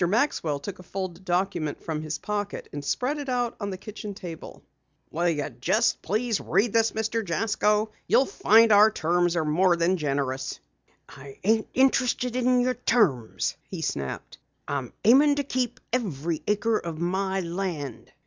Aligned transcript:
Maxwell 0.07 0.57
took 0.59 0.79
a 0.79 0.81
folded 0.83 1.23
document 1.25 1.83
from 1.83 2.01
his 2.01 2.17
pocket 2.17 2.67
and 2.73 2.83
spread 2.83 3.19
it 3.19 3.29
out 3.29 3.55
on 3.59 3.69
the 3.69 3.77
kitchen 3.77 4.15
table. 4.15 4.63
"Will 5.11 5.29
you 5.29 5.47
just 5.51 5.97
read 6.09 6.73
this, 6.73 6.89
please, 6.89 6.91
Mr. 7.01 7.23
Jasko? 7.23 7.91
You'll 8.07 8.25
find 8.25 8.71
our 8.71 8.89
terms 8.89 9.35
are 9.35 9.45
more 9.45 9.75
than 9.75 9.97
generous." 9.97 10.59
"I 11.07 11.37
ain't 11.43 11.67
interested 11.75 12.35
in 12.35 12.61
your 12.61 12.73
terms," 12.73 13.55
he 13.69 13.83
snapped. 13.83 14.39
"I'm 14.67 14.91
aimin' 15.05 15.35
to 15.35 15.43
keep 15.43 15.79
every 15.93 16.41
acre 16.47 16.79
of 16.79 16.97
my 16.97 17.41
land." 17.41 18.11